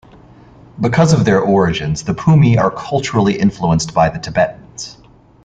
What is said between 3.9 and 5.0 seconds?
by the Tibetans.